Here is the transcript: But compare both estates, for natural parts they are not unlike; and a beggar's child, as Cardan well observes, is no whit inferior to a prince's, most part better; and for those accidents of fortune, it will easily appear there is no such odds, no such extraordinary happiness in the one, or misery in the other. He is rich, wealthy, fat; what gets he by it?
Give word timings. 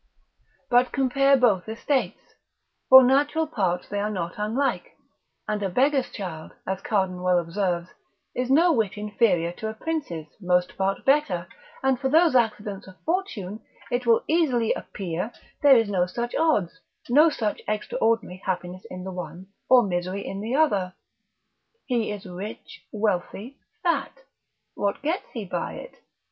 But 0.71 0.91
compare 0.91 1.37
both 1.37 1.69
estates, 1.69 2.33
for 2.89 3.03
natural 3.03 3.45
parts 3.45 3.87
they 3.87 3.99
are 3.99 4.09
not 4.09 4.33
unlike; 4.37 4.97
and 5.47 5.61
a 5.61 5.69
beggar's 5.69 6.09
child, 6.09 6.53
as 6.65 6.81
Cardan 6.81 7.21
well 7.21 7.37
observes, 7.37 7.89
is 8.33 8.49
no 8.49 8.71
whit 8.73 8.97
inferior 8.97 9.51
to 9.51 9.69
a 9.69 9.75
prince's, 9.75 10.25
most 10.41 10.75
part 10.75 11.05
better; 11.05 11.47
and 11.83 11.99
for 11.99 12.09
those 12.09 12.35
accidents 12.35 12.87
of 12.87 12.99
fortune, 13.05 13.59
it 13.91 14.07
will 14.07 14.23
easily 14.27 14.73
appear 14.73 15.31
there 15.61 15.77
is 15.77 15.87
no 15.87 16.07
such 16.07 16.33
odds, 16.33 16.81
no 17.07 17.29
such 17.29 17.61
extraordinary 17.67 18.41
happiness 18.43 18.83
in 18.89 19.03
the 19.03 19.11
one, 19.11 19.49
or 19.69 19.85
misery 19.85 20.25
in 20.25 20.41
the 20.41 20.55
other. 20.55 20.95
He 21.85 22.09
is 22.11 22.25
rich, 22.25 22.87
wealthy, 22.91 23.59
fat; 23.83 24.21
what 24.73 25.03
gets 25.03 25.29
he 25.33 25.45
by 25.45 25.73
it? 25.73 25.97